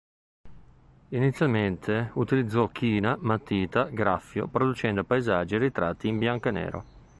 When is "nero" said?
6.51-6.85